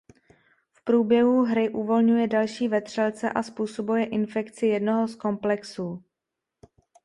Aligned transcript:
V 0.73 0.83
průběhu 0.83 1.41
hry 1.41 1.69
uvolňuje 1.69 2.27
další 2.27 2.67
vetřelce 2.67 3.29
a 3.31 3.43
způsobuje 3.43 4.05
infekci 4.05 4.65
jednoho 4.65 5.07
z 5.07 5.15
komplexů. 5.15 6.03